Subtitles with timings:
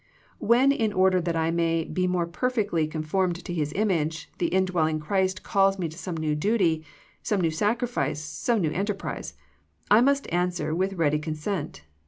[0.53, 4.99] 'When in order that I may be more perfectly conformed to His image, the indwelling
[4.99, 6.83] Christ calls me to some new duty,
[7.21, 9.35] some new sacrifice, some new enterprise,
[9.91, 11.83] I must answer with ready consent.